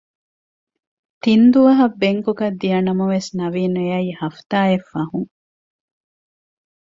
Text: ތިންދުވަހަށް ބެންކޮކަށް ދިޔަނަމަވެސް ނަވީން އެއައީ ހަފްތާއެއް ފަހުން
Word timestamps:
ތިންދުވަހަށް 1.23 1.97
ބެންކޮކަށް 2.01 2.57
ދިޔަނަމަވެސް 2.61 3.29
ނަވީން 3.39 3.75
އެއައީ 3.79 4.09
ހަފްތާއެއް 4.21 4.87
ފަހުން 4.91 5.29